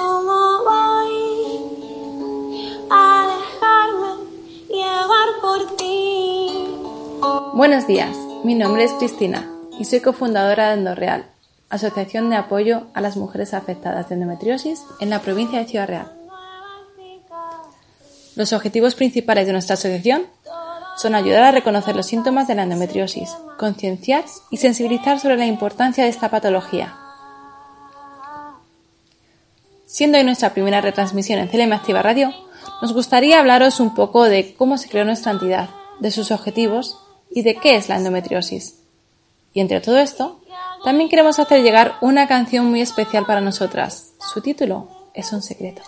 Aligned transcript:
¿Cómo 0.00 0.62
voy 0.62 1.58
a 2.88 3.26
dejarme 3.34 4.10
llevar 4.68 5.28
por 5.40 5.76
ti? 5.76 6.50
Buenos 7.54 7.88
días, 7.88 8.16
mi 8.44 8.54
nombre 8.54 8.84
es 8.84 8.92
Cristina 8.92 9.50
y 9.76 9.86
soy 9.86 9.98
cofundadora 9.98 10.68
de 10.68 10.74
Endorreal, 10.74 11.24
Asociación 11.68 12.30
de 12.30 12.36
Apoyo 12.36 12.82
a 12.94 13.00
las 13.00 13.16
Mujeres 13.16 13.54
Afectadas 13.54 14.08
de 14.08 14.14
Endometriosis 14.14 14.84
en 15.00 15.10
la 15.10 15.20
provincia 15.20 15.58
de 15.58 15.66
Ciudad 15.66 15.88
Real. 15.88 16.12
Los 18.36 18.52
objetivos 18.52 18.94
principales 18.94 19.48
de 19.48 19.52
nuestra 19.52 19.74
asociación 19.74 20.26
son 20.96 21.16
ayudar 21.16 21.42
a 21.42 21.50
reconocer 21.50 21.96
los 21.96 22.06
síntomas 22.06 22.46
de 22.46 22.54
la 22.54 22.62
endometriosis, 22.62 23.30
concienciar 23.58 24.24
y 24.52 24.58
sensibilizar 24.58 25.18
sobre 25.18 25.38
la 25.38 25.46
importancia 25.46 26.04
de 26.04 26.10
esta 26.10 26.30
patología. 26.30 27.07
Siendo 29.88 30.18
hoy 30.18 30.24
nuestra 30.24 30.52
primera 30.52 30.82
retransmisión 30.82 31.38
en 31.38 31.48
CLM 31.48 31.72
Activa 31.72 32.02
Radio, 32.02 32.30
nos 32.82 32.92
gustaría 32.92 33.40
hablaros 33.40 33.80
un 33.80 33.94
poco 33.94 34.24
de 34.24 34.54
cómo 34.54 34.76
se 34.76 34.90
creó 34.90 35.06
nuestra 35.06 35.32
entidad, 35.32 35.70
de 35.98 36.10
sus 36.10 36.30
objetivos 36.30 36.98
y 37.30 37.40
de 37.40 37.54
qué 37.54 37.74
es 37.74 37.88
la 37.88 37.96
endometriosis. 37.96 38.82
Y 39.54 39.60
entre 39.60 39.80
todo 39.80 39.98
esto, 39.98 40.42
también 40.84 41.08
queremos 41.08 41.38
hacer 41.38 41.62
llegar 41.62 41.94
una 42.02 42.28
canción 42.28 42.66
muy 42.66 42.82
especial 42.82 43.24
para 43.24 43.40
nosotras. 43.40 44.12
Su 44.20 44.42
título 44.42 44.88
es 45.14 45.32
un 45.32 45.40
secreto. 45.40 45.80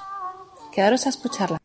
Quedaros 0.73 1.05
a 1.05 1.11
escucharla. 1.11 1.59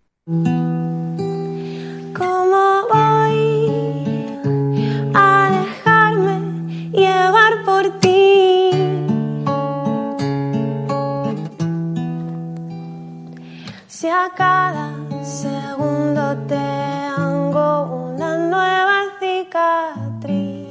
Cada 14.34 14.90
segundo 15.24 16.36
tengo 16.48 18.14
una 18.14 18.38
nueva 18.38 19.04
cicatriz, 19.20 20.68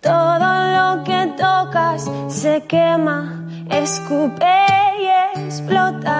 todo 0.00 0.48
lo 0.76 1.04
que 1.04 1.34
tocas 1.36 2.10
se 2.28 2.62
quema, 2.66 3.44
escupe 3.68 4.46
y 5.00 5.06
explota. 5.38 6.14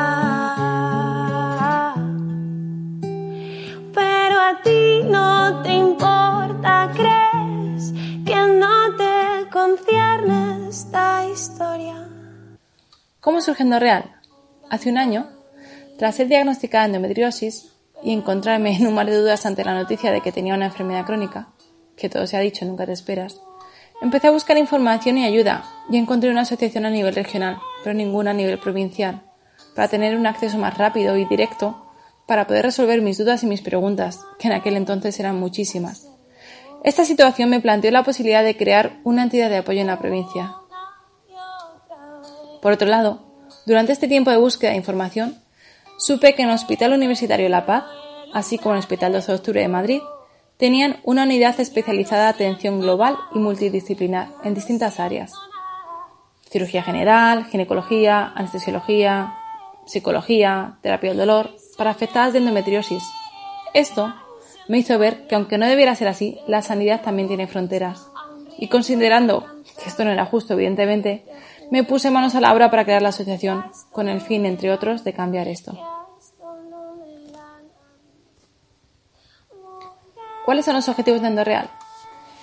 Pero 3.94 4.40
a 4.40 4.60
ti 4.62 5.02
no 5.08 5.62
te 5.62 5.72
importa, 5.72 6.90
crees 6.94 7.92
que 8.26 8.36
no 8.58 8.96
te 8.96 9.48
concierne 9.50 10.68
esta 10.68 11.24
historia. 11.26 12.06
¿Cómo 13.20 13.40
surge 13.40 13.62
Endorreal? 13.62 14.19
Hace 14.70 14.88
un 14.88 14.98
año, 14.98 15.28
tras 15.98 16.14
ser 16.14 16.28
diagnosticada 16.28 16.84
endometriosis 16.84 17.72
y 18.04 18.12
encontrarme 18.12 18.76
en 18.76 18.86
un 18.86 18.94
mar 18.94 19.06
de 19.10 19.18
dudas 19.18 19.44
ante 19.44 19.64
la 19.64 19.74
noticia 19.74 20.12
de 20.12 20.20
que 20.20 20.30
tenía 20.30 20.54
una 20.54 20.66
enfermedad 20.66 21.04
crónica, 21.04 21.48
que 21.96 22.08
todo 22.08 22.26
se 22.28 22.36
ha 22.36 22.40
dicho, 22.40 22.64
nunca 22.64 22.86
te 22.86 22.92
esperas, 22.92 23.40
empecé 24.00 24.28
a 24.28 24.30
buscar 24.30 24.56
información 24.58 25.18
y 25.18 25.24
ayuda 25.24 25.64
y 25.90 25.98
encontré 25.98 26.30
una 26.30 26.42
asociación 26.42 26.86
a 26.86 26.90
nivel 26.90 27.16
regional, 27.16 27.58
pero 27.82 27.94
ninguna 27.94 28.30
a 28.30 28.34
nivel 28.34 28.60
provincial, 28.60 29.22
para 29.74 29.88
tener 29.88 30.16
un 30.16 30.28
acceso 30.28 30.56
más 30.56 30.78
rápido 30.78 31.16
y 31.16 31.24
directo 31.24 31.90
para 32.28 32.46
poder 32.46 32.64
resolver 32.64 33.02
mis 33.02 33.18
dudas 33.18 33.42
y 33.42 33.48
mis 33.48 33.60
preguntas, 33.60 34.20
que 34.38 34.46
en 34.46 34.54
aquel 34.54 34.76
entonces 34.76 35.18
eran 35.18 35.40
muchísimas. 35.40 36.06
Esta 36.84 37.04
situación 37.04 37.50
me 37.50 37.60
planteó 37.60 37.90
la 37.90 38.04
posibilidad 38.04 38.44
de 38.44 38.56
crear 38.56 39.00
una 39.02 39.24
entidad 39.24 39.50
de 39.50 39.56
apoyo 39.56 39.80
en 39.80 39.88
la 39.88 39.98
provincia. 39.98 40.54
Por 42.62 42.72
otro 42.72 42.86
lado, 42.86 43.29
durante 43.66 43.92
este 43.92 44.08
tiempo 44.08 44.30
de 44.30 44.36
búsqueda 44.36 44.70
de 44.70 44.76
información, 44.76 45.38
supe 45.98 46.34
que 46.34 46.42
en 46.42 46.48
el 46.48 46.54
Hospital 46.54 46.92
Universitario 46.92 47.48
La 47.48 47.66
Paz, 47.66 47.84
así 48.32 48.58
como 48.58 48.70
en 48.70 48.76
el 48.76 48.80
Hospital 48.80 49.12
12 49.12 49.26
de 49.26 49.36
Octubre 49.36 49.60
de 49.60 49.68
Madrid, 49.68 50.00
tenían 50.56 51.00
una 51.04 51.24
unidad 51.24 51.58
especializada 51.60 52.24
de 52.24 52.28
atención 52.28 52.80
global 52.80 53.16
y 53.34 53.38
multidisciplinar 53.38 54.28
en 54.44 54.54
distintas 54.54 55.00
áreas. 55.00 55.32
Cirugía 56.50 56.82
general, 56.82 57.46
ginecología, 57.46 58.32
anestesiología, 58.34 59.34
psicología, 59.86 60.78
terapia 60.82 61.10
del 61.10 61.18
dolor, 61.18 61.50
para 61.76 61.90
afectadas 61.90 62.32
de 62.32 62.40
endometriosis. 62.40 63.02
Esto 63.72 64.14
me 64.68 64.78
hizo 64.78 64.98
ver 64.98 65.26
que 65.26 65.34
aunque 65.34 65.58
no 65.58 65.66
debiera 65.66 65.94
ser 65.94 66.08
así, 66.08 66.38
la 66.46 66.62
sanidad 66.62 67.02
también 67.02 67.28
tiene 67.28 67.46
fronteras. 67.46 68.06
Y 68.58 68.68
considerando 68.68 69.46
que 69.82 69.88
esto 69.88 70.04
no 70.04 70.10
era 70.10 70.26
justo, 70.26 70.54
evidentemente, 70.54 71.24
me 71.70 71.84
puse 71.84 72.10
manos 72.10 72.34
a 72.34 72.40
la 72.40 72.52
obra 72.52 72.70
para 72.70 72.84
crear 72.84 73.02
la 73.02 73.10
asociación, 73.10 73.64
con 73.92 74.08
el 74.08 74.20
fin, 74.20 74.44
entre 74.44 74.72
otros, 74.72 75.04
de 75.04 75.12
cambiar 75.12 75.48
esto. 75.48 75.78
¿Cuáles 80.44 80.64
son 80.64 80.74
los 80.74 80.88
objetivos 80.88 81.22
de 81.22 81.28
Endorreal? 81.28 81.70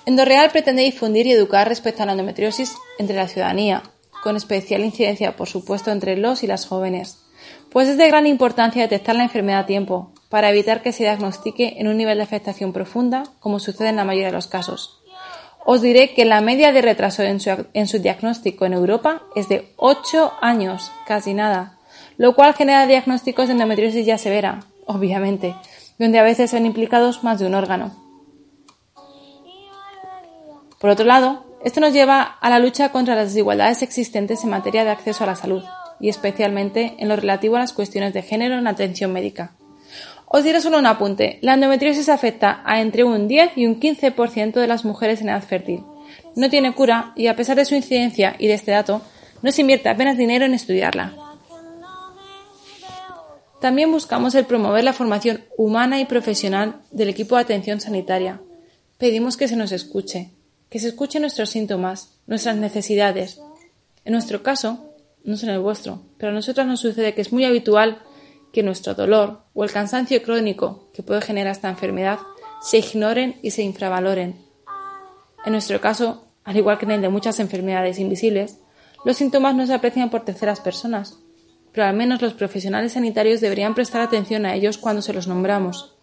Endorreal 0.06 0.50
pretende 0.52 0.84
difundir 0.84 1.28
y 1.28 1.34
educar 1.34 1.68
respecto 1.68 2.04
a 2.04 2.06
la 2.06 2.14
endometriosis 2.14 2.76
entre 2.98 3.18
la 3.18 3.28
ciudadanía, 3.28 3.84
con 4.24 4.38
especial 4.38 4.82
incidencia, 4.86 5.36
por 5.36 5.50
supuesto, 5.50 5.92
entre 5.92 6.16
los 6.16 6.44
y 6.44 6.48
las 6.48 6.66
jóvenes, 6.66 7.26
pues 7.72 7.90
es 7.90 7.98
de 7.98 8.08
gran 8.08 8.26
importancia 8.26 8.82
detectar 8.82 9.16
la 9.16 9.24
enfermedad 9.24 9.62
a 9.62 9.66
tiempo, 9.66 10.14
para 10.30 10.50
evitar 10.50 10.82
que 10.82 10.92
se 10.92 11.04
diagnostique 11.04 11.76
en 11.78 11.88
un 11.88 11.98
nivel 11.98 12.18
de 12.18 12.24
afectación 12.24 12.74
profunda, 12.74 13.24
como 13.40 13.60
sucede 13.60 13.90
en 13.90 13.98
la 13.98 14.06
mayoría 14.06 14.28
de 14.28 14.34
los 14.34 14.48
casos. 14.48 15.02
Os 15.70 15.82
diré 15.82 16.14
que 16.14 16.24
la 16.24 16.40
media 16.40 16.72
de 16.72 16.82
retraso 16.82 17.24
en 17.24 17.42
su, 17.42 18.00
diagnóstico 18.00 18.66
en 18.66 18.72
Europa 18.72 19.24
es 19.36 19.50
de 19.50 19.74
8 19.76 20.36
años, 20.40 20.94
casi 21.06 21.34
nada, 21.34 21.78
lo 22.16 22.36
cual 22.36 22.54
genera 22.54 22.88
diagnósticos 22.88 23.48
de 23.48 23.52
endometriosis 23.52 24.06
ya 24.06 24.18
severa, 24.18 24.62
obviamente, 24.86 25.58
donde 26.00 26.20
a 26.20 26.24
veces 26.24 26.52
son 26.52 26.66
implicados 26.66 27.26
más 27.26 27.40
de 27.40 27.48
un 27.48 27.54
órgano. 27.54 27.94
Por 30.80 30.90
otro 30.90 31.06
lado, 31.06 31.44
esto 31.66 31.82
nos 31.82 31.92
lleva 31.92 32.22
a 32.22 32.50
la 32.50 32.60
lucha 32.60 32.94
contra 32.94 33.16
las 33.16 33.34
desigualdades 33.34 33.82
existentes 33.82 34.46
en 34.46 34.52
materia 34.52 34.86
de 34.86 34.92
acceso 34.92 35.26
a 35.26 35.28
la 35.28 35.36
salud, 35.36 35.66
y 36.00 36.08
especialmente 36.08 36.96
en 36.98 37.10
lo 37.10 37.18
relativo 37.18 37.58
a 37.58 37.60
las 37.60 37.74
cuestiones 37.74 38.14
de 38.14 38.22
género 38.22 38.58
en 38.58 38.68
atención 38.68 39.12
médica. 39.12 39.57
Os 40.30 40.44
diré 40.44 40.60
solo 40.60 40.78
un 40.78 40.86
apunte. 40.86 41.40
La 41.42 41.54
endometriosis 41.54 42.10
afecta 42.10 42.62
a 42.66 42.82
entre 42.82 43.06
un 43.06 43.28
10 43.28 43.52
y 43.56 43.66
un 43.66 43.80
15% 43.80 44.60
de 44.60 44.68
las 44.68 44.84
mujeres 44.84 45.22
en 45.22 45.30
edad 45.30 45.42
fértil. 45.42 45.84
No 46.36 46.50
tiene 46.50 46.76
cura 46.76 47.14
y 47.16 47.28
a 47.28 47.36
pesar 47.36 47.56
de 47.56 47.66
su 47.66 47.76
incidencia 47.76 48.36
y 48.38 48.48
de 48.48 48.54
este 48.54 48.72
dato, 48.72 49.02
no 49.42 49.52
se 49.52 49.62
invierte 49.62 49.88
apenas 49.88 50.18
dinero 50.18 50.46
en 50.46 50.54
estudiarla. 50.54 51.14
También 53.62 53.92
buscamos 53.92 54.36
el 54.36 54.46
promover 54.46 54.84
la 54.84 54.94
formación 54.94 55.46
humana 55.58 56.00
y 56.00 56.06
profesional 56.06 56.82
del 56.92 57.10
equipo 57.10 57.36
de 57.36 57.42
atención 57.42 57.80
sanitaria. 57.80 58.42
Pedimos 58.98 59.38
que 59.38 59.48
se 59.48 59.56
nos 59.56 59.72
escuche, 59.72 60.32
que 60.70 60.80
se 60.80 60.90
escuchen 60.90 61.22
nuestros 61.22 61.50
síntomas, 61.50 62.20
nuestras 62.28 62.58
necesidades. 62.58 63.40
En 64.06 64.14
nuestro 64.14 64.44
caso, 64.44 64.94
no 65.24 65.38
sé 65.38 65.48
en 65.48 65.54
el 65.54 65.60
vuestro, 65.60 66.02
pero 66.18 66.32
a 66.32 66.36
nosotras 66.36 66.68
nos 66.68 66.82
sucede 66.82 67.14
que 67.14 67.22
es 67.22 67.32
muy 67.32 67.46
habitual 67.46 68.02
que 68.58 68.64
nuestro 68.64 68.96
dolor 68.96 69.44
o 69.54 69.64
el 69.64 69.72
cansancio 69.72 70.24
crónico 70.24 70.90
que 70.92 71.04
puede 71.04 71.22
generar 71.22 71.52
esta 71.52 71.70
enfermedad 71.70 72.18
se 72.60 72.80
ignoren 72.80 73.38
y 73.44 73.52
se 73.52 73.62
infravaloren. 73.62 74.36
En 75.46 75.52
nuestro 75.52 75.80
caso, 75.80 76.26
al 76.44 76.58
igual 76.58 76.80
que 76.80 76.86
en 76.86 76.92
el 76.94 77.02
de 77.04 77.10
muchas 77.10 77.40
enfermedades 77.40 78.00
invisibles, 78.00 78.58
los 79.06 79.18
síntomas 79.18 79.54
no 79.54 79.68
se 79.68 79.76
aprecian 79.76 80.10
por 80.10 80.26
terceras 80.26 80.60
personas, 80.60 81.20
pero 81.72 81.86
al 81.86 81.96
menos 81.96 82.20
los 82.20 82.34
profesionales 82.34 82.94
sanitarios 82.94 83.42
deberían 83.42 83.76
prestar 83.76 84.02
atención 84.02 84.48
a 84.48 84.56
ellos 84.56 84.80
cuando 84.80 85.04
se 85.04 85.14
los 85.14 85.28
nombramos. 85.28 85.96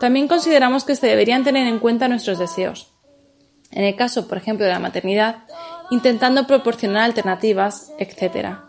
También 0.00 0.26
consideramos 0.26 0.84
que 0.84 0.96
se 0.96 1.06
deberían 1.06 1.44
tener 1.44 1.66
en 1.66 1.80
cuenta 1.80 2.08
nuestros 2.08 2.38
deseos. 2.38 2.94
En 3.70 3.84
el 3.84 3.94
caso, 3.94 4.26
por 4.26 4.38
ejemplo, 4.38 4.64
de 4.64 4.72
la 4.72 4.78
maternidad, 4.78 5.44
intentando 5.90 6.46
proporcionar 6.46 7.02
alternativas, 7.02 7.92
etc. 7.98 8.63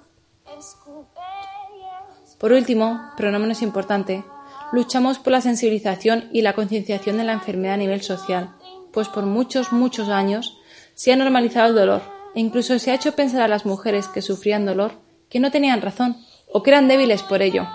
Por 2.38 2.52
último, 2.52 3.12
pero 3.16 3.32
no 3.32 3.40
menos 3.40 3.62
importante, 3.62 4.24
luchamos 4.72 5.20
por 5.20 5.32
la 5.32 5.42
sensibilización 5.42 6.30
y 6.34 6.42
la 6.42 6.54
concienciación 6.54 7.18
de 7.18 7.24
la 7.24 7.34
enfermedad 7.34 7.76
a 7.76 7.78
nivel 7.78 8.02
social, 8.02 8.56
pues 8.92 9.08
por 9.08 9.26
muchos, 9.26 9.72
muchos 9.72 10.10
años 10.10 10.58
se 10.94 11.14
ha 11.14 11.16
normalizado 11.16 11.70
el 11.70 11.76
dolor 11.76 12.02
e 12.36 12.42
incluso 12.42 12.78
se 12.80 12.92
ha 12.92 12.96
hecho 12.96 13.16
pensar 13.16 13.42
a 13.42 13.48
las 13.48 13.66
mujeres 13.66 14.08
que 14.08 14.22
sufrían 14.22 14.66
dolor 14.66 14.94
que 15.30 15.40
no 15.40 15.52
tenían 15.52 15.82
razón 15.82 16.18
o 16.52 16.62
que 16.64 16.72
eran 16.72 16.88
débiles 16.88 17.24
por 17.24 17.42
ello, 17.42 17.68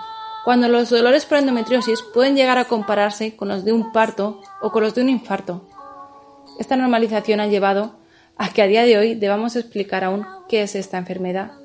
cuando 0.45 0.67
los 0.67 0.89
dolores 0.89 1.25
por 1.25 1.37
endometriosis 1.37 2.01
pueden 2.13 2.35
llegar 2.35 2.57
a 2.57 2.65
compararse 2.65 3.35
con 3.35 3.49
los 3.49 3.65
de 3.65 3.73
un 3.73 3.91
parto 3.91 4.41
o 4.61 4.71
con 4.71 4.83
los 4.83 4.95
de 4.95 5.01
un 5.01 5.09
infarto. 5.09 5.67
Esta 6.59 6.75
normalización 6.75 7.39
ha 7.39 7.47
llevado 7.47 7.99
a 8.37 8.49
que 8.49 8.61
a 8.61 8.67
día 8.67 8.83
de 8.83 8.97
hoy 8.97 9.15
debamos 9.15 9.55
explicar 9.55 10.03
aún 10.03 10.25
qué 10.47 10.63
es 10.63 10.75
esta 10.75 10.97
enfermedad 10.97 11.60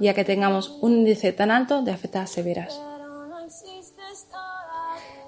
y 0.00 0.12
que 0.12 0.24
tengamos 0.24 0.76
un 0.80 0.92
índice 0.98 1.32
tan 1.32 1.50
alto 1.50 1.82
de 1.82 1.92
afectadas 1.92 2.30
severas. 2.30 2.80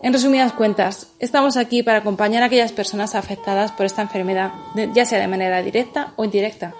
En 0.01 0.13
resumidas 0.13 0.53
cuentas, 0.53 1.09
estamos 1.19 1.57
aquí 1.57 1.83
para 1.83 1.99
acompañar 1.99 2.43
a 2.43 2.47
aquellas 2.47 2.71
personas 2.71 3.17
afectadas 3.17 3.73
por 3.73 3.85
esta 3.85 4.03
enfermedad, 4.03 4.53
ya 4.95 5.05
sea 5.05 5.19
de 5.19 5.27
manera 5.27 5.61
directa 5.63 6.13
o 6.17 6.25
indirecta, 6.25 6.75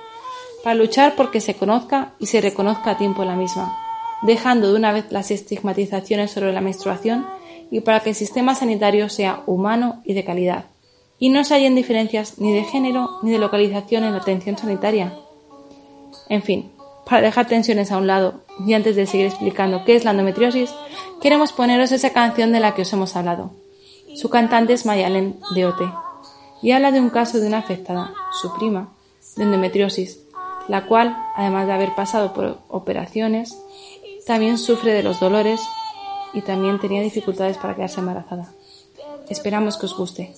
para 0.63 0.77
luchar 0.77 1.17
por 1.17 1.33
que 1.33 1.41
se 1.41 1.55
conozca 1.55 2.13
y 2.21 2.27
se 2.27 2.41
reconozca 2.41 2.93
a 2.93 2.97
tiempo 2.97 3.25
la 3.25 3.35
misma, 3.35 3.77
dejando 4.23 4.71
de 4.71 4.77
una 4.77 4.93
vez 4.93 5.11
las 5.11 5.33
estigmatizaciones 5.33 6.31
sobre 6.31 6.53
la 6.53 6.61
menstruación 6.61 7.27
y 7.73 7.81
para 7.81 8.01
que 8.01 8.11
el 8.11 8.15
sistema 8.15 8.55
sanitario 8.55 9.09
sea 9.09 9.43
humano 9.47 10.01
y 10.05 10.15
de 10.15 10.25
calidad, 10.25 10.67
y 11.19 11.31
no 11.31 11.43
se 11.43 11.55
hallen 11.55 11.75
diferencias 11.75 12.39
ni 12.39 12.53
de 12.53 12.63
género 12.63 13.19
ni 13.23 13.33
de 13.33 13.39
localización 13.39 14.05
en 14.05 14.13
la 14.13 14.19
atención 14.19 14.57
sanitaria. 14.57 15.13
En 16.29 16.43
fin, 16.43 16.71
para 17.09 17.23
dejar 17.23 17.47
tensiones 17.47 17.91
a 17.91 17.99
un 17.99 18.07
lado 18.07 18.45
y 18.67 18.75
antes 18.75 18.97
de 18.97 19.07
seguir 19.07 19.27
explicando 19.27 19.85
qué 19.85 19.97
es 19.97 20.05
la 20.05 20.11
endometriosis, 20.11 20.75
queremos 21.21 21.53
poneros 21.53 21.93
esa 21.93 22.13
canción 22.13 22.53
de 22.53 22.61
la 22.61 22.75
que 22.75 22.83
os 22.83 22.93
hemos 22.93 23.17
hablado. 23.17 23.53
Su 24.15 24.29
cantante 24.29 24.75
es 24.75 24.85
Mayalen 24.85 25.39
de 25.55 25.67
Ote 25.67 25.85
y 26.63 26.73
habla 26.73 26.91
de 26.91 27.01
un 27.01 27.11
caso 27.11 27.39
de 27.39 27.47
una 27.47 27.59
afectada, 27.59 28.13
su 28.33 28.53
prima, 28.55 28.93
de 29.37 29.45
endometriosis, 29.45 30.21
la 30.69 30.87
cual, 30.87 31.17
además 31.35 31.67
de 31.67 31.73
haber 31.73 31.95
pasado 31.95 32.35
por 32.35 32.59
operaciones, 32.69 33.57
también 34.27 34.59
sufre 34.59 34.93
de 34.93 35.03
los 35.03 35.21
dolores 35.21 35.61
y 36.35 36.43
también 36.43 36.79
tenía 36.79 37.01
dificultades 37.01 37.57
para 37.57 37.75
quedarse 37.75 38.01
embarazada. 38.01 38.53
Esperamos 39.29 39.79
que 39.79 39.87
os 39.87 39.97
guste. 39.97 40.35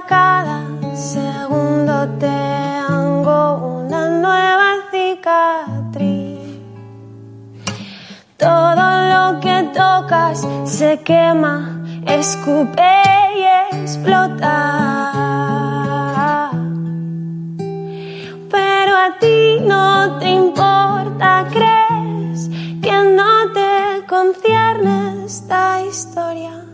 Cada 0.00 0.64
segundo 0.94 2.08
tengo 2.18 3.84
una 3.84 4.08
nueva 4.08 4.70
cicatriz, 4.90 6.38
todo 8.38 8.84
lo 9.12 9.40
que 9.40 9.70
tocas 9.74 10.46
se 10.64 11.00
quema, 11.00 11.84
escupe 12.06 12.92
y 13.36 13.42
explota. 13.76 14.48
Pero 18.50 18.96
a 18.96 19.18
ti 19.20 19.60
no 19.66 20.18
te 20.18 20.30
importa, 20.30 21.46
crees 21.50 22.48
que 22.80 22.92
no 23.14 23.52
te 23.52 24.06
concierne 24.06 25.24
esta 25.26 25.82
historia. 25.82 26.71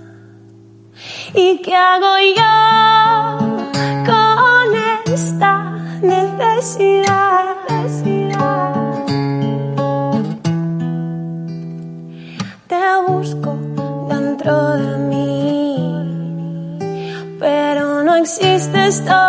¿Y 1.35 1.59
qué 1.63 1.75
hago 1.75 2.19
yo 2.37 3.39
con 4.07 5.13
esta 5.13 5.77
necesidad? 6.03 7.57
Te 12.67 12.77
busco 13.07 13.57
dentro 14.09 14.77
de 14.77 14.97
mí, 14.99 16.79
pero 17.39 18.03
no 18.03 18.15
existes 18.17 19.05
todavía. 19.05 19.28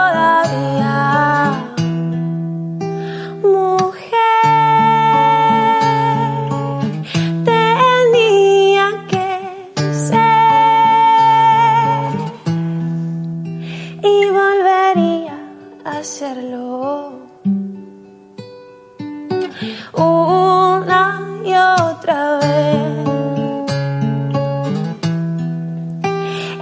Otra 22.00 22.38
vez. 22.38 22.78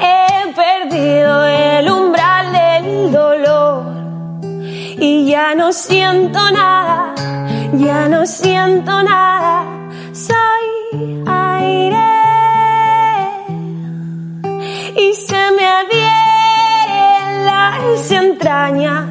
He 0.01 0.53
perdido 0.53 1.45
el 1.45 1.91
umbral 1.91 2.45
del 2.51 3.11
dolor 3.11 3.83
y 4.99 5.29
ya 5.29 5.53
no 5.55 5.71
siento 5.71 6.39
nada, 6.51 7.13
ya 7.73 8.07
no 8.07 8.25
siento 8.25 9.03
nada, 9.03 9.63
soy 10.11 11.23
aire 11.27 12.09
y 14.95 15.13
se 15.13 15.51
me 15.55 15.65
adhieren 15.79 17.45
las 17.45 18.11
entrañas, 18.11 19.05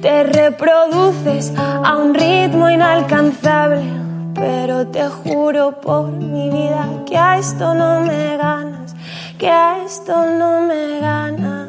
te 0.00 0.22
reproduces 0.24 1.52
a 1.56 1.96
un 1.96 2.14
ritmo 2.14 2.70
inalcanzable, 2.70 3.99
pero 4.34 4.86
te 4.86 5.08
juro 5.08 5.80
por 5.80 6.10
mi 6.10 6.50
vida 6.50 6.86
que 7.06 7.16
a 7.16 7.38
esto 7.38 7.74
no 7.74 8.00
me 8.00 8.36
ganas, 8.36 8.94
que 9.38 9.48
a 9.48 9.84
esto 9.84 10.14
no 10.14 10.62
me 10.62 11.00
ganas. 11.00 11.68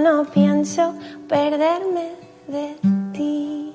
No 0.00 0.24
pienso 0.24 0.94
perderme 1.28 2.12
de 2.48 2.76
ti. 3.12 3.72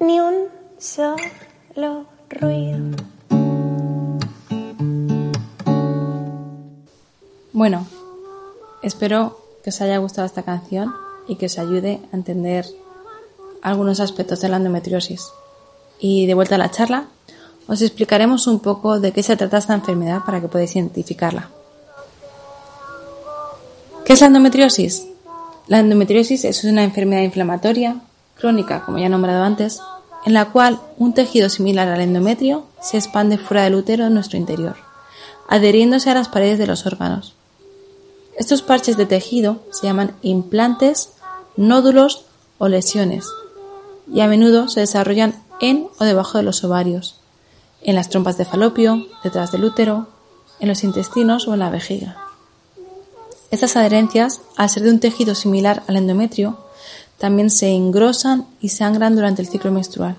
Ni 0.00 0.20
un 0.20 0.48
solo 0.78 2.06
ruido. 2.28 2.96
Bueno, 7.52 7.86
espero 8.82 9.38
que 9.62 9.70
os 9.70 9.80
haya 9.80 9.98
gustado 9.98 10.26
esta 10.26 10.42
canción 10.42 10.94
y 11.28 11.36
que 11.36 11.46
os 11.46 11.58
ayude 11.58 12.00
a 12.12 12.16
entender 12.16 12.66
algunos 13.62 14.00
aspectos 14.00 14.40
de 14.40 14.48
la 14.48 14.56
endometriosis. 14.56 15.28
Y 15.98 16.26
de 16.26 16.34
vuelta 16.34 16.54
a 16.54 16.58
la 16.58 16.70
charla, 16.70 17.08
os 17.66 17.82
explicaremos 17.82 18.46
un 18.46 18.60
poco 18.60 18.98
de 18.98 19.12
qué 19.12 19.22
se 19.22 19.36
trata 19.36 19.58
esta 19.58 19.74
enfermedad 19.74 20.22
para 20.24 20.40
que 20.40 20.48
podáis 20.48 20.74
identificarla. 20.74 21.50
¿Qué 24.10 24.14
es 24.14 24.22
la 24.22 24.26
endometriosis? 24.26 25.06
La 25.68 25.78
endometriosis 25.78 26.44
es 26.44 26.64
una 26.64 26.82
enfermedad 26.82 27.22
inflamatoria, 27.22 28.00
crónica, 28.34 28.84
como 28.84 28.98
ya 28.98 29.06
he 29.06 29.08
nombrado 29.08 29.44
antes, 29.44 29.80
en 30.26 30.34
la 30.34 30.46
cual 30.46 30.80
un 30.98 31.14
tejido 31.14 31.48
similar 31.48 31.86
al 31.86 32.00
endometrio 32.00 32.66
se 32.82 32.96
expande 32.96 33.38
fuera 33.38 33.62
del 33.62 33.76
útero 33.76 34.06
en 34.06 34.14
nuestro 34.14 34.36
interior, 34.36 34.74
adheriéndose 35.48 36.10
a 36.10 36.14
las 36.14 36.26
paredes 36.26 36.58
de 36.58 36.66
los 36.66 36.86
órganos. 36.86 37.36
Estos 38.36 38.62
parches 38.62 38.96
de 38.96 39.06
tejido 39.06 39.62
se 39.70 39.86
llaman 39.86 40.16
implantes, 40.22 41.10
nódulos 41.56 42.24
o 42.58 42.66
lesiones 42.66 43.28
y 44.12 44.22
a 44.22 44.26
menudo 44.26 44.68
se 44.68 44.80
desarrollan 44.80 45.40
en 45.60 45.86
o 46.00 46.04
debajo 46.04 46.36
de 46.36 46.42
los 46.42 46.64
ovarios, 46.64 47.20
en 47.80 47.94
las 47.94 48.08
trompas 48.08 48.36
de 48.38 48.44
falopio, 48.44 49.06
detrás 49.22 49.52
del 49.52 49.62
útero, 49.62 50.08
en 50.58 50.66
los 50.66 50.82
intestinos 50.82 51.46
o 51.46 51.54
en 51.54 51.60
la 51.60 51.70
vejiga. 51.70 52.29
Estas 53.50 53.76
adherencias, 53.76 54.40
al 54.56 54.70
ser 54.70 54.84
de 54.84 54.90
un 54.90 55.00
tejido 55.00 55.34
similar 55.34 55.82
al 55.88 55.96
endometrio, 55.96 56.58
también 57.18 57.50
se 57.50 57.68
engrosan 57.70 58.46
y 58.60 58.70
sangran 58.70 59.14
durante 59.14 59.42
el 59.42 59.48
ciclo 59.48 59.72
menstrual. 59.72 60.16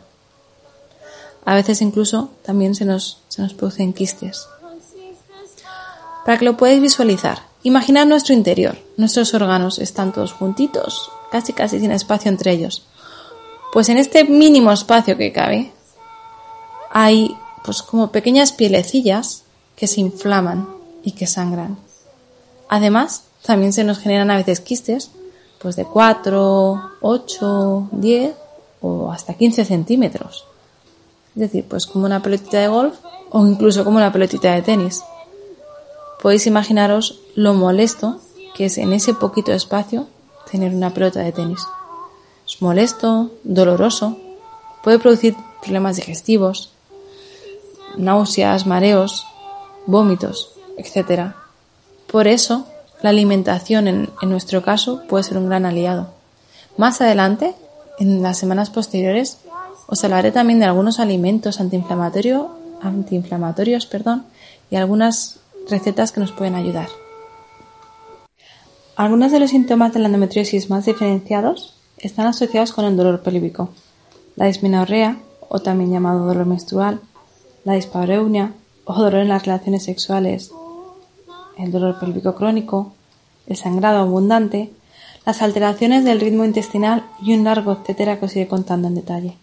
A 1.46 1.56
veces 1.56 1.82
incluso 1.82 2.30
también 2.44 2.76
se 2.76 2.86
nos, 2.86 3.20
se 3.30 3.42
nos 3.42 3.54
producen 3.54 3.94
quistes. 3.94 4.48
Para 6.26 6.38
que 6.38 6.46
lo 6.46 6.58
podáis 6.58 6.82
visualizar, 6.82 7.42
imaginad 7.64 8.06
nuestro 8.06 8.34
interior. 8.36 8.78
Nuestros 8.98 9.34
órganos 9.34 9.80
están 9.80 10.14
todos 10.14 10.34
juntitos, 10.34 11.10
casi 11.32 11.54
casi 11.54 11.80
sin 11.80 11.92
espacio 11.92 12.30
entre 12.30 12.52
ellos. 12.52 12.86
Pues 13.74 13.90
en 13.90 13.98
este 13.98 14.26
mínimo 14.26 14.72
espacio 14.72 15.18
que 15.18 15.32
cabe, 15.32 15.72
hay 16.92 17.36
pues 17.64 17.82
como 17.82 18.12
pequeñas 18.12 18.52
pielecillas 18.52 19.44
que 19.76 19.88
se 19.88 20.02
inflaman 20.02 20.68
y 21.04 21.14
que 21.14 21.26
sangran. 21.26 21.78
Además, 22.72 23.26
también 23.46 23.74
se 23.74 23.84
nos 23.84 24.00
generan 24.00 24.32
a 24.32 24.38
veces 24.38 24.62
quistes, 24.62 25.12
pues 25.60 25.76
de 25.76 25.84
4, 25.84 26.82
8, 27.02 27.90
10 27.92 28.36
o 28.80 29.12
hasta 29.12 29.34
15 29.34 29.66
centímetros. 29.66 30.46
Es 31.36 31.42
decir, 31.42 31.66
pues 31.68 31.86
como 31.86 32.06
una 32.06 32.22
pelotita 32.22 32.60
de 32.60 32.70
golf 32.70 32.96
o 33.30 33.46
incluso 33.46 33.84
como 33.84 33.98
una 33.98 34.14
pelotita 34.14 34.54
de 34.54 34.62
tenis. 34.62 35.04
Podéis 36.22 36.48
imaginaros 36.48 37.20
lo 37.36 37.54
molesto 37.54 38.22
que 38.56 38.68
es 38.68 38.78
en 38.78 38.94
ese 38.94 39.14
poquito 39.16 39.52
espacio 39.52 40.08
tener 40.50 40.74
una 40.74 40.94
pelota 40.94 41.20
de 41.20 41.34
tenis. 41.34 41.68
Es 42.48 42.62
molesto, 42.62 43.32
doloroso, 43.44 44.16
puede 44.82 44.98
producir 44.98 45.36
problemas 45.60 45.98
digestivos, 45.98 46.72
náuseas, 47.98 48.66
mareos, 48.66 49.28
vómitos, 49.88 50.54
etc. 50.78 51.34
Por 52.12 52.28
eso, 52.28 52.68
la 53.02 53.10
alimentación 53.10 53.88
en, 53.88 54.10
nuestro 54.24 54.62
caso 54.62 55.04
puede 55.08 55.24
ser 55.24 55.38
un 55.38 55.48
gran 55.48 55.66
aliado. 55.66 56.10
Más 56.76 57.00
adelante, 57.00 57.56
en 58.00 58.22
las 58.22 58.38
semanas 58.38 58.70
posteriores, 58.70 59.38
os 59.88 60.04
hablaré 60.04 60.34
también 60.34 60.60
de 60.60 60.66
algunos 60.66 61.00
alimentos 61.00 61.62
antiinflamatorios, 61.62 62.48
y 64.70 64.76
algunas 64.76 65.40
recetas 65.70 66.12
que 66.12 66.20
nos 66.20 66.34
pueden 66.34 66.56
ayudar. 66.56 66.90
Algunos 68.98 69.32
de 69.32 69.40
los 69.40 69.52
síntomas 69.52 69.94
de 69.94 70.00
la 70.00 70.08
endometriosis 70.08 70.70
más 70.70 70.86
diferenciados 70.86 71.76
están 71.98 72.28
asociados 72.28 72.74
con 72.74 72.84
el 72.86 72.98
dolor 72.98 73.22
pélvico, 73.22 73.70
la 74.36 74.48
dismenorrea, 74.48 75.18
o 75.48 75.60
también 75.60 75.92
llamado 75.92 76.26
dolor 76.26 76.46
menstrual, 76.46 77.00
la 77.64 77.74
dispareunia 77.74 78.54
o 78.86 78.94
dolor 78.94 79.22
en 79.22 79.30
las 79.30 79.46
relaciones 79.46 79.84
sexuales, 79.84 80.52
el 81.64 81.72
dolor 81.72 82.00
pélvico 82.00 82.36
crónico, 82.36 82.94
el 83.48 83.58
sangrado 83.58 84.00
abundante, 84.00 84.72
las 85.26 85.42
alteraciones 85.42 86.04
del 86.04 86.20
ritmo 86.20 86.46
intestinal 86.46 87.06
y 87.22 87.34
un 87.34 87.44
largo 87.44 87.74
etcétera 87.74 88.20
que 88.20 88.26
os 88.26 88.36
iré 88.36 88.48
contando 88.48 88.88
en 88.88 88.96
detalle. 88.96 89.38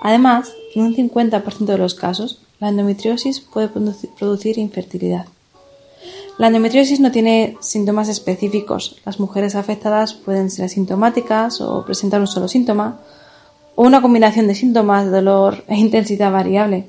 Además, 0.00 0.52
en 0.74 0.82
un 0.82 0.96
50% 0.96 1.64
de 1.64 1.78
los 1.78 1.94
casos, 1.94 2.40
la 2.60 2.68
endometriosis 2.68 3.40
puede 3.40 3.68
producir 3.68 4.58
infertilidad. 4.58 5.26
La 6.38 6.48
endometriosis 6.48 7.00
no 7.00 7.10
tiene 7.10 7.56
síntomas 7.60 8.08
específicos. 8.08 8.96
Las 9.06 9.20
mujeres 9.20 9.54
afectadas 9.54 10.12
pueden 10.12 10.50
ser 10.50 10.66
asintomáticas 10.66 11.60
o 11.60 11.84
presentar 11.84 12.20
un 12.20 12.26
solo 12.26 12.46
síntoma, 12.46 13.00
o 13.74 13.84
una 13.84 14.02
combinación 14.02 14.46
de 14.46 14.54
síntomas 14.54 15.06
de 15.06 15.12
dolor 15.12 15.64
e 15.68 15.76
intensidad 15.76 16.32
variable, 16.32 16.88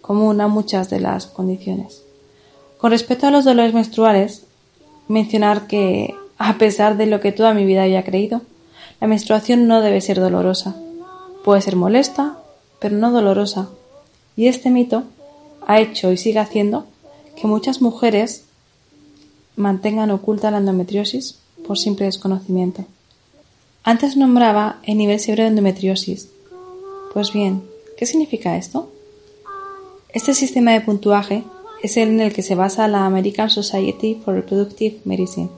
común 0.00 0.40
a 0.40 0.48
muchas 0.48 0.88
de 0.88 1.00
las 1.00 1.26
condiciones. 1.26 2.05
Con 2.78 2.90
respecto 2.90 3.26
a 3.26 3.30
los 3.30 3.44
dolores 3.44 3.74
menstruales, 3.74 4.44
mencionar 5.08 5.66
que, 5.66 6.14
a 6.38 6.58
pesar 6.58 6.96
de 6.96 7.06
lo 7.06 7.20
que 7.20 7.32
toda 7.32 7.54
mi 7.54 7.64
vida 7.64 7.84
había 7.84 8.04
creído, 8.04 8.42
la 9.00 9.06
menstruación 9.06 9.66
no 9.66 9.80
debe 9.80 10.00
ser 10.00 10.20
dolorosa. 10.20 10.76
Puede 11.44 11.62
ser 11.62 11.76
molesta, 11.76 12.38
pero 12.80 12.96
no 12.96 13.10
dolorosa. 13.10 13.68
Y 14.36 14.48
este 14.48 14.70
mito 14.70 15.04
ha 15.66 15.80
hecho 15.80 16.12
y 16.12 16.16
sigue 16.16 16.38
haciendo 16.38 16.86
que 17.36 17.46
muchas 17.46 17.80
mujeres 17.80 18.44
mantengan 19.56 20.10
oculta 20.10 20.50
la 20.50 20.58
endometriosis 20.58 21.38
por 21.66 21.78
simple 21.78 22.06
desconocimiento. 22.06 22.84
Antes 23.82 24.16
nombraba 24.16 24.80
el 24.82 24.98
nivel 24.98 25.20
severo 25.20 25.44
de 25.44 25.50
endometriosis. 25.50 26.28
Pues 27.12 27.32
bien, 27.32 27.62
¿qué 27.96 28.04
significa 28.04 28.56
esto? 28.56 28.90
Este 30.08 30.34
sistema 30.34 30.72
de 30.72 30.80
puntuaje 30.80 31.44
es 31.86 31.96
el 31.96 32.10
en 32.10 32.20
el 32.20 32.32
que 32.32 32.42
se 32.42 32.54
basa 32.54 32.86
la 32.88 33.06
American 33.06 33.50
Society 33.50 34.20
for 34.24 34.34
Reproductive 34.34 35.00
Medicine, 35.04 35.48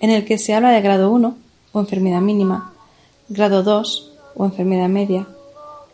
en 0.00 0.10
el 0.10 0.24
que 0.24 0.38
se 0.38 0.54
habla 0.54 0.70
de 0.70 0.80
grado 0.80 1.10
1 1.10 1.36
o 1.72 1.80
enfermedad 1.80 2.20
mínima, 2.20 2.72
grado 3.28 3.62
2 3.62 4.12
o 4.34 4.44
enfermedad 4.44 4.88
media, 4.88 5.26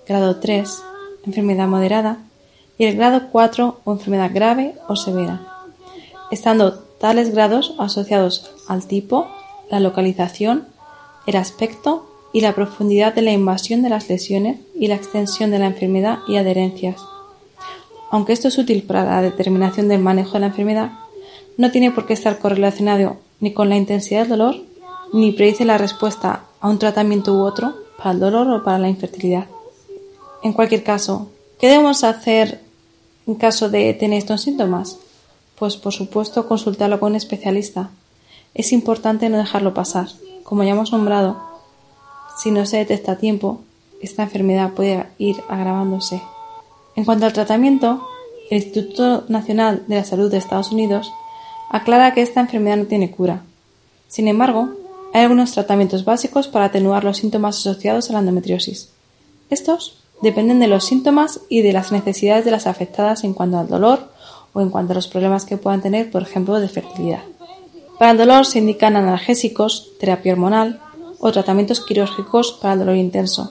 grado 0.06 0.36
3 0.36 0.82
enfermedad 1.24 1.68
moderada 1.68 2.18
y 2.78 2.84
el 2.84 2.96
grado 2.96 3.28
4 3.30 3.80
o 3.84 3.92
enfermedad 3.92 4.30
grave 4.32 4.74
o 4.88 4.96
severa, 4.96 5.46
estando 6.30 6.74
tales 6.74 7.32
grados 7.32 7.74
asociados 7.78 8.50
al 8.68 8.86
tipo, 8.86 9.28
la 9.70 9.80
localización, 9.80 10.66
el 11.26 11.36
aspecto 11.36 12.08
y 12.32 12.40
la 12.40 12.54
profundidad 12.54 13.14
de 13.14 13.22
la 13.22 13.32
invasión 13.32 13.82
de 13.82 13.90
las 13.90 14.08
lesiones 14.08 14.58
y 14.74 14.88
la 14.88 14.96
extensión 14.96 15.50
de 15.50 15.58
la 15.58 15.66
enfermedad 15.66 16.20
y 16.26 16.36
adherencias. 16.36 17.00
Aunque 18.12 18.34
esto 18.34 18.48
es 18.48 18.58
útil 18.58 18.82
para 18.82 19.06
la 19.06 19.22
determinación 19.22 19.88
del 19.88 20.02
manejo 20.02 20.34
de 20.34 20.40
la 20.40 20.46
enfermedad, 20.48 20.92
no 21.56 21.70
tiene 21.70 21.90
por 21.92 22.04
qué 22.04 22.12
estar 22.12 22.38
correlacionado 22.38 23.16
ni 23.40 23.54
con 23.54 23.70
la 23.70 23.76
intensidad 23.76 24.20
del 24.20 24.38
dolor, 24.38 24.56
ni 25.14 25.32
predice 25.32 25.64
la 25.64 25.78
respuesta 25.78 26.44
a 26.60 26.68
un 26.68 26.78
tratamiento 26.78 27.32
u 27.32 27.40
otro 27.40 27.74
para 27.96 28.10
el 28.10 28.20
dolor 28.20 28.50
o 28.50 28.62
para 28.62 28.78
la 28.78 28.90
infertilidad. 28.90 29.46
En 30.42 30.52
cualquier 30.52 30.84
caso, 30.84 31.30
¿qué 31.58 31.68
debemos 31.68 32.04
hacer 32.04 32.60
en 33.26 33.34
caso 33.36 33.70
de 33.70 33.94
tener 33.94 34.18
estos 34.18 34.42
síntomas? 34.42 34.98
Pues 35.58 35.78
por 35.78 35.94
supuesto 35.94 36.46
consultarlo 36.46 37.00
con 37.00 37.12
un 37.12 37.16
especialista. 37.16 37.88
Es 38.52 38.74
importante 38.74 39.30
no 39.30 39.38
dejarlo 39.38 39.72
pasar. 39.72 40.08
Como 40.42 40.64
ya 40.64 40.72
hemos 40.72 40.92
nombrado, 40.92 41.40
si 42.36 42.50
no 42.50 42.66
se 42.66 42.76
detecta 42.76 43.12
a 43.12 43.16
tiempo, 43.16 43.62
esta 44.02 44.22
enfermedad 44.22 44.72
puede 44.72 45.06
ir 45.16 45.36
agravándose. 45.48 46.20
En 46.94 47.04
cuanto 47.04 47.26
al 47.26 47.32
tratamiento, 47.32 48.06
el 48.50 48.58
Instituto 48.58 49.24
Nacional 49.28 49.84
de 49.86 49.96
la 49.96 50.04
Salud 50.04 50.30
de 50.30 50.36
Estados 50.36 50.72
Unidos 50.72 51.10
aclara 51.70 52.12
que 52.12 52.22
esta 52.22 52.40
enfermedad 52.40 52.76
no 52.76 52.84
tiene 52.84 53.10
cura. 53.10 53.42
Sin 54.08 54.28
embargo, 54.28 54.68
hay 55.14 55.22
algunos 55.22 55.52
tratamientos 55.52 56.04
básicos 56.04 56.48
para 56.48 56.66
atenuar 56.66 57.04
los 57.04 57.18
síntomas 57.18 57.58
asociados 57.58 58.10
a 58.10 58.14
la 58.14 58.18
endometriosis. 58.18 58.90
Estos 59.48 59.98
dependen 60.22 60.60
de 60.60 60.68
los 60.68 60.84
síntomas 60.84 61.40
y 61.48 61.62
de 61.62 61.72
las 61.72 61.92
necesidades 61.92 62.44
de 62.44 62.50
las 62.50 62.66
afectadas 62.66 63.24
en 63.24 63.34
cuanto 63.34 63.58
al 63.58 63.68
dolor 63.68 64.10
o 64.52 64.60
en 64.60 64.70
cuanto 64.70 64.92
a 64.92 64.94
los 64.94 65.08
problemas 65.08 65.44
que 65.44 65.56
puedan 65.56 65.82
tener, 65.82 66.10
por 66.10 66.22
ejemplo, 66.22 66.60
de 66.60 66.68
fertilidad. 66.68 67.22
Para 67.98 68.12
el 68.12 68.18
dolor 68.18 68.46
se 68.46 68.58
indican 68.58 68.96
analgésicos, 68.96 69.92
terapia 69.98 70.32
hormonal 70.32 70.80
o 71.20 71.32
tratamientos 71.32 71.80
quirúrgicos 71.80 72.52
para 72.60 72.74
el 72.74 72.80
dolor 72.80 72.96
intenso. 72.96 73.50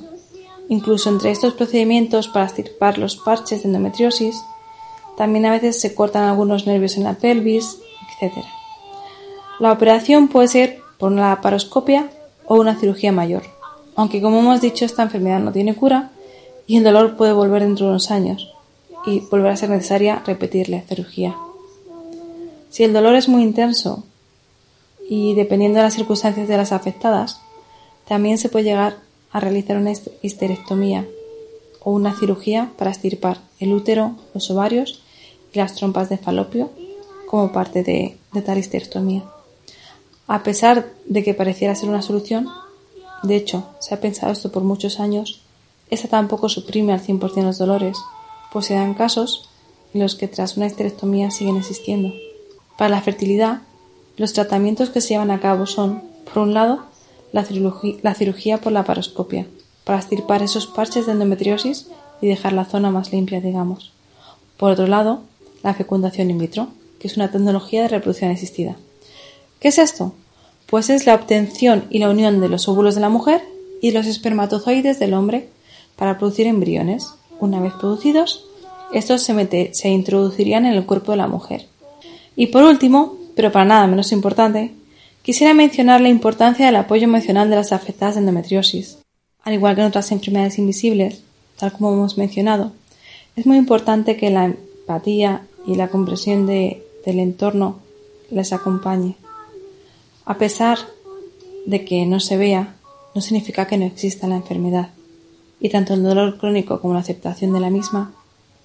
Incluso 0.71 1.09
entre 1.09 1.31
estos 1.31 1.53
procedimientos 1.53 2.29
para 2.29 2.45
extirpar 2.45 2.97
los 2.97 3.17
parches 3.17 3.61
de 3.61 3.67
endometriosis, 3.67 4.41
también 5.17 5.45
a 5.45 5.51
veces 5.51 5.81
se 5.81 5.93
cortan 5.93 6.23
algunos 6.23 6.65
nervios 6.65 6.95
en 6.95 7.03
la 7.03 7.15
pelvis, 7.15 7.79
etc. 8.21 8.37
La 9.59 9.73
operación 9.73 10.29
puede 10.29 10.47
ser 10.47 10.79
por 10.97 11.11
una 11.11 11.31
laparoscopia 11.31 12.09
o 12.45 12.55
una 12.55 12.79
cirugía 12.79 13.11
mayor, 13.11 13.43
aunque 13.97 14.21
como 14.21 14.39
hemos 14.39 14.61
dicho 14.61 14.85
esta 14.85 15.03
enfermedad 15.03 15.41
no 15.41 15.51
tiene 15.51 15.75
cura 15.75 16.11
y 16.67 16.77
el 16.77 16.85
dolor 16.85 17.17
puede 17.17 17.33
volver 17.33 17.63
dentro 17.63 17.87
de 17.87 17.91
unos 17.91 18.09
años 18.09 18.53
y 19.05 19.19
volver 19.29 19.51
a 19.51 19.57
ser 19.57 19.71
necesaria 19.71 20.23
repetir 20.25 20.69
la 20.69 20.83
cirugía. 20.83 21.35
Si 22.69 22.85
el 22.85 22.93
dolor 22.93 23.15
es 23.15 23.27
muy 23.27 23.43
intenso 23.43 24.05
y 25.09 25.33
dependiendo 25.35 25.79
de 25.79 25.83
las 25.83 25.95
circunstancias 25.95 26.47
de 26.47 26.55
las 26.55 26.71
afectadas, 26.71 27.41
también 28.07 28.37
se 28.37 28.47
puede 28.47 28.63
llegar 28.63 29.10
a 29.31 29.39
realizar 29.39 29.77
una 29.77 29.93
histerectomía 30.21 31.07
o 31.83 31.91
una 31.91 32.17
cirugía 32.17 32.71
para 32.77 32.91
estirpar 32.91 33.39
el 33.59 33.73
útero, 33.73 34.15
los 34.33 34.49
ovarios 34.51 35.01
y 35.53 35.59
las 35.59 35.75
trompas 35.75 36.09
de 36.09 36.17
falopio 36.17 36.69
como 37.27 37.51
parte 37.51 37.83
de, 37.83 38.17
tal 38.45 38.57
histerectomía. 38.57 39.23
A 40.27 40.43
pesar 40.43 40.91
de 41.05 41.23
que 41.23 41.33
pareciera 41.33 41.75
ser 41.75 41.89
una 41.89 42.01
solución, 42.01 42.47
de 43.23 43.35
hecho, 43.35 43.69
se 43.79 43.93
ha 43.93 44.01
pensado 44.01 44.31
esto 44.31 44.51
por 44.51 44.63
muchos 44.63 44.99
años, 44.99 45.41
esta 45.89 46.07
tampoco 46.07 46.49
suprime 46.49 46.93
al 46.93 47.01
100% 47.01 47.43
los 47.43 47.57
dolores, 47.57 47.97
pues 48.51 48.65
se 48.65 48.73
dan 48.73 48.93
casos 48.93 49.49
en 49.93 50.01
los 50.01 50.15
que 50.15 50.27
tras 50.27 50.57
una 50.57 50.67
histerectomía 50.67 51.31
siguen 51.31 51.57
existiendo. 51.57 52.13
Para 52.77 52.89
la 52.89 53.01
fertilidad, 53.01 53.61
los 54.17 54.33
tratamientos 54.33 54.89
que 54.89 55.01
se 55.01 55.09
llevan 55.09 55.31
a 55.31 55.39
cabo 55.39 55.65
son, 55.65 56.03
por 56.25 56.43
un 56.43 56.53
lado, 56.53 56.85
la 57.31 57.45
cirugía, 57.45 58.57
por 58.59 58.71
la 58.71 58.83
paroscopia 58.83 59.45
para 59.83 59.99
estirpar 59.99 60.43
esos 60.43 60.67
parches 60.67 61.05
de 61.05 61.13
endometriosis 61.13 61.87
y 62.21 62.27
dejar 62.27 62.53
la 62.53 62.65
zona 62.65 62.91
más 62.91 63.11
limpia, 63.11 63.41
digamos. 63.41 63.91
Por 64.57 64.71
otro 64.71 64.87
lado, 64.87 65.21
la 65.63 65.73
fecundación 65.73 66.29
in 66.29 66.37
vitro, 66.37 66.67
que 66.99 67.07
es 67.07 67.17
una 67.17 67.31
tecnología 67.31 67.81
de 67.81 67.87
reproducción 67.87 68.31
asistida. 68.31 68.75
¿Qué 69.59 69.69
es 69.69 69.77
esto? 69.77 70.13
Pues 70.67 70.89
es 70.89 71.05
la 71.05 71.15
obtención 71.15 71.85
y 71.89 71.99
la 71.99 72.09
unión 72.09 72.39
de 72.41 72.49
los 72.49 72.67
óvulos 72.67 72.95
de 72.95 73.01
la 73.01 73.09
mujer 73.09 73.41
y 73.81 73.91
los 73.91 74.05
espermatozoides 74.05 74.99
del 74.99 75.13
hombre 75.13 75.49
para 75.95 76.17
producir 76.17 76.47
embriones. 76.47 77.13
Una 77.39 77.59
vez 77.59 77.73
producidos, 77.73 78.45
estos 78.93 79.23
se 79.23 79.89
introducirían 79.89 80.65
en 80.65 80.73
el 80.73 80.85
cuerpo 80.85 81.11
de 81.11 81.17
la 81.17 81.27
mujer. 81.27 81.67
Y 82.35 82.47
por 82.47 82.63
último, 82.63 83.17
pero 83.35 83.51
para 83.51 83.65
nada 83.65 83.87
menos 83.87 84.11
importante, 84.11 84.73
quisiera 85.23 85.53
mencionar 85.53 86.01
la 86.01 86.09
importancia 86.09 86.65
del 86.65 86.75
apoyo 86.75 87.03
emocional 87.03 87.49
de 87.49 87.55
las 87.55 87.71
afectadas 87.71 88.15
de 88.15 88.21
endometriosis. 88.21 88.97
Al 89.43 89.53
igual 89.53 89.75
que 89.75 89.81
en 89.81 89.87
otras 89.87 90.11
enfermedades 90.11 90.59
invisibles, 90.59 91.23
tal 91.57 91.71
como 91.71 91.93
hemos 91.93 92.17
mencionado, 92.17 92.73
es 93.35 93.45
muy 93.45 93.57
importante 93.57 94.17
que 94.17 94.29
la 94.29 94.45
empatía 94.45 95.47
y 95.65 95.75
la 95.75 95.89
comprensión 95.89 96.45
del 96.47 96.83
entorno 97.05 97.79
les 98.29 98.53
acompañe. 98.53 99.15
A 100.25 100.37
pesar 100.37 100.79
de 101.65 101.85
que 101.85 102.05
no 102.05 102.19
se 102.19 102.37
vea, 102.37 102.75
no 103.13 103.21
significa 103.21 103.67
que 103.67 103.77
no 103.77 103.85
exista 103.85 104.27
la 104.27 104.35
enfermedad. 104.35 104.89
Y 105.59 105.69
tanto 105.69 105.93
el 105.93 106.03
dolor 106.03 106.37
crónico 106.39 106.81
como 106.81 106.93
la 106.93 107.01
aceptación 107.01 107.53
de 107.53 107.59
la 107.59 107.69
misma, 107.69 108.13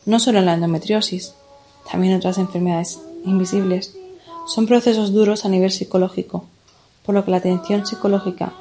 no 0.07 0.19
solo 0.19 0.41
la 0.41 0.55
endometriosis, 0.55 1.35
también 1.91 2.15
otras 2.15 2.39
enfermedades 2.39 3.01
invisibles, 3.25 3.97
son 4.47 4.67
procesos 4.67 5.13
duros 5.13 5.45
a 5.45 5.49
nivel 5.49 5.71
psicológico, 5.71 6.45
por 7.05 7.15
lo 7.15 7.25
que 7.25 7.31
la 7.31 7.39
atención 7.39 7.87
psicológica 7.87 8.53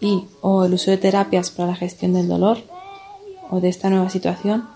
y 0.00 0.24
o 0.40 0.64
el 0.64 0.74
uso 0.74 0.90
de 0.90 0.98
terapias 0.98 1.50
para 1.50 1.70
la 1.70 1.76
gestión 1.76 2.12
del 2.12 2.28
dolor 2.28 2.58
o 3.50 3.60
de 3.60 3.68
esta 3.68 3.90
nueva 3.90 4.10
situación 4.10 4.68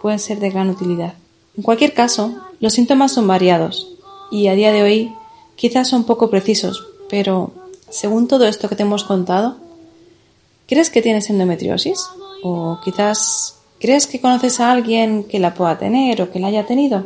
pueden 0.00 0.18
ser 0.18 0.40
de 0.40 0.50
gran 0.50 0.70
utilidad. 0.70 1.14
En 1.56 1.62
cualquier 1.62 1.94
caso, 1.94 2.34
los 2.60 2.72
síntomas 2.72 3.12
son 3.12 3.26
variados 3.26 3.88
y 4.30 4.48
a 4.48 4.54
día 4.54 4.72
de 4.72 4.82
hoy 4.82 5.14
quizás 5.56 5.88
son 5.88 6.04
poco 6.04 6.30
precisos, 6.30 6.86
pero 7.08 7.52
según 7.88 8.28
todo 8.28 8.46
esto 8.46 8.68
que 8.68 8.76
te 8.76 8.82
hemos 8.82 9.04
contado, 9.04 9.56
¿crees 10.66 10.90
que 10.90 11.02
tienes 11.02 11.30
endometriosis? 11.30 12.06
¿O 12.42 12.80
quizás 12.84 13.56
crees 13.78 14.06
que 14.06 14.20
conoces 14.20 14.60
a 14.60 14.72
alguien 14.72 15.24
que 15.24 15.38
la 15.38 15.54
pueda 15.54 15.78
tener 15.78 16.20
o 16.20 16.30
que 16.30 16.40
la 16.40 16.48
haya 16.48 16.66
tenido? 16.66 17.04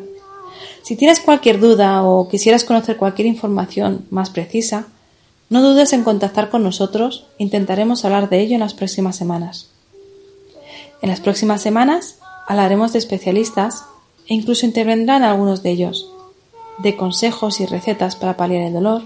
Si 0.89 0.97
tienes 0.97 1.21
cualquier 1.21 1.61
duda 1.61 2.03
o 2.03 2.31
quisieras 2.31 2.65
conocer 2.65 2.97
cualquier 2.97 3.27
información 3.27 4.07
más 4.09 4.31
precisa, 4.31 4.87
no 5.51 5.61
dudes 5.61 5.93
en 5.93 6.03
contactar 6.03 6.49
con 6.49 6.63
nosotros, 6.63 7.27
intentaremos 7.37 8.07
hablar 8.07 8.31
de 8.31 8.41
ello 8.41 8.55
en 8.55 8.61
las 8.61 8.73
próximas 8.73 9.15
semanas. 9.15 9.69
En 11.03 11.11
las 11.11 11.21
próximas 11.21 11.61
semanas 11.61 12.21
hablaremos 12.47 12.95
de 12.95 13.01
especialistas 13.01 13.85
e 14.29 14.33
incluso 14.33 14.65
intervendrán 14.65 15.25
algunos 15.25 15.63
de 15.63 15.73
ellos, 15.73 16.11
de 16.79 16.97
consejos 16.97 17.61
y 17.61 17.67
recetas 17.67 18.17
para 18.17 18.39
paliar 18.39 18.63
el 18.63 18.73
dolor 18.73 19.03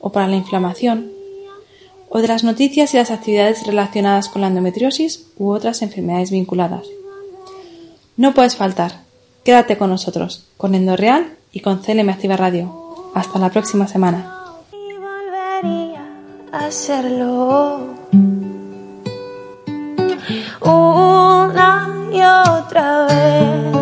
o 0.00 0.12
para 0.12 0.28
la 0.28 0.36
inflamación, 0.36 1.12
o 2.10 2.20
de 2.20 2.28
las 2.28 2.44
noticias 2.44 2.92
y 2.92 2.98
las 2.98 3.10
actividades 3.10 3.66
relacionadas 3.66 4.28
con 4.28 4.42
la 4.42 4.48
endometriosis 4.48 5.28
u 5.38 5.48
otras 5.48 5.80
enfermedades 5.80 6.30
vinculadas. 6.30 6.86
No 8.18 8.34
puedes 8.34 8.54
faltar. 8.54 9.05
Quédate 9.46 9.78
con 9.78 9.90
nosotros, 9.90 10.44
con 10.56 10.74
Endoreal 10.74 11.36
y 11.52 11.60
con 11.60 11.78
CLM 11.78 12.08
Activa 12.08 12.36
Radio. 12.36 13.12
Hasta 13.14 13.38
la 13.38 13.48
próxima 13.48 13.86
semana. 13.86 14.42
Una 20.62 21.88
y 22.12 22.20
otra 22.24 23.06
vez. 23.06 23.75